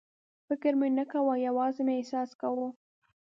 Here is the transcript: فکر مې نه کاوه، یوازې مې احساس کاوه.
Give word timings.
فکر 0.47 0.73
مې 0.79 0.89
نه 0.97 1.03
کاوه، 1.11 1.33
یوازې 1.47 1.81
مې 1.85 1.93
احساس 1.97 2.29
کاوه. 2.41 2.67